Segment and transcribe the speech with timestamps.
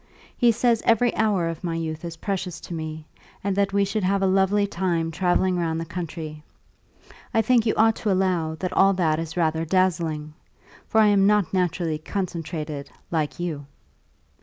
[0.35, 3.05] He says every hour of my youth is precious to me,
[3.43, 6.41] and that we should have a lovely time travelling round the country.
[7.35, 10.33] I think you ought to allow that all that is rather dazzling
[10.87, 13.67] for I am not naturally concentrated, like you!"